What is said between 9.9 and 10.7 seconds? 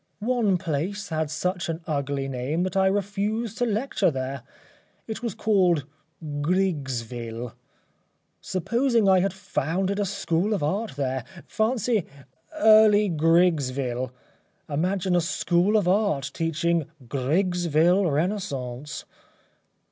a school of